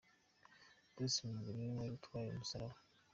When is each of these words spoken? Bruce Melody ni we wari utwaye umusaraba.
Bruce 0.93 1.19
Melody 1.23 1.53
ni 1.55 1.65
we 1.69 1.75
wari 1.77 1.91
utwaye 1.97 2.27
umusaraba. 2.29 2.77